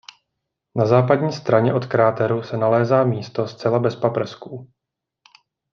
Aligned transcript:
Na 0.75 0.85
západní 0.85 1.33
straně 1.33 1.73
od 1.73 1.85
kráteru 1.85 2.43
se 2.43 2.57
nalézá 2.57 3.03
místo 3.03 3.47
zcela 3.47 3.79
bez 3.79 3.95
paprsků. 3.95 4.71